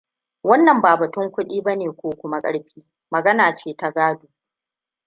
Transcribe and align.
Wannan 0.43 0.81
ba 0.81 0.97
batun 0.97 1.31
kuɗi 1.31 1.61
bane 1.61 1.91
ko 1.91 2.09
kuma 2.15 2.41
ƙarfi. 2.41 2.85
Magana 3.11 3.55
ce 3.55 3.73
ta 3.75 3.91
gado. 3.91 4.27